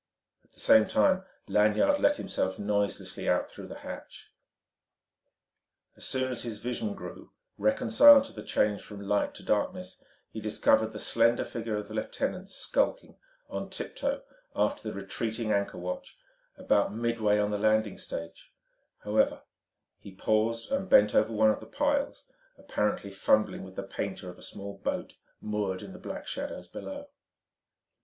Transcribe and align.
At 0.43 0.49
the 0.49 0.59
same 0.59 0.87
time 0.87 1.25
Lanyard 1.47 1.99
let 1.99 2.17
himself 2.17 2.57
noiselessly 2.57 3.29
out 3.29 3.51
through 3.51 3.67
the 3.67 3.81
hatch. 3.81 4.33
As 5.95 6.07
soon 6.07 6.31
as 6.31 6.41
his 6.41 6.57
vision 6.57 6.95
grew 6.95 7.31
reconciled 7.59 8.23
to 8.23 8.33
the 8.33 8.41
change 8.41 8.81
from 8.81 9.01
light 9.07 9.35
to 9.35 9.43
darkness, 9.43 10.03
he 10.31 10.41
discovered 10.41 10.91
the 10.91 10.97
slender 10.97 11.45
figure 11.45 11.77
of 11.77 11.87
the 11.87 11.93
lieutenant 11.93 12.49
skulking 12.49 13.19
on 13.47 13.69
tip 13.69 13.95
toe 13.95 14.23
after 14.55 14.81
the 14.89 14.95
retreating 14.99 15.51
anchor 15.51 15.77
watch; 15.77 16.17
about 16.57 16.91
midway 16.95 17.37
on 17.37 17.51
the 17.51 17.59
landing 17.59 17.99
stage, 17.99 18.51
however, 19.03 19.43
he 19.99 20.11
paused 20.11 20.71
and 20.71 20.89
bent 20.89 21.13
over 21.13 21.31
one 21.31 21.51
of 21.51 21.59
the 21.59 21.67
piles, 21.67 22.25
apparently 22.57 23.11
fumbling 23.11 23.63
with 23.63 23.75
the 23.75 23.83
painter 23.83 24.31
of 24.31 24.39
a 24.39 24.41
small 24.41 24.79
boat 24.79 25.13
moored 25.41 25.83
in 25.83 25.93
the 25.93 25.99
black 25.99 26.25
shadows 26.25 26.67
below. 26.67 27.07